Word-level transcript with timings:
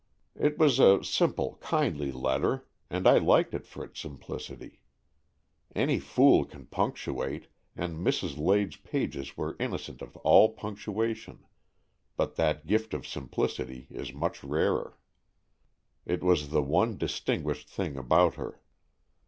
It 0.35 0.57
was 0.57 0.79
a 0.79 1.03
simple, 1.03 1.57
kindly 1.61 2.11
letter, 2.11 2.65
and 2.89 3.05
I 3.05 3.19
liked 3.19 3.53
it 3.53 3.67
for 3.67 3.85
its 3.85 3.99
simplicity. 3.99 4.81
Any 5.75 5.99
fool 5.99 6.43
can 6.43 6.65
punctuate, 6.65 7.49
and 7.75 7.97
Mrs. 7.99 8.35
Lade's 8.35 8.77
pages 8.77 9.37
were 9.37 9.55
innocent 9.59 10.01
of 10.01 10.17
all 10.17 10.53
punctuation, 10.53 11.45
but 12.17 12.33
that 12.35 12.65
gift 12.65 12.95
of 12.95 13.05
simplicity 13.07 13.85
is 13.91 14.11
much 14.11 14.43
rarer. 14.43 14.97
It 16.07 16.23
was 16.23 16.49
the 16.49 16.63
one 16.63 16.97
distinguished 16.97 17.69
thing 17.69 17.95
about 17.95 18.33
her. 18.37 18.59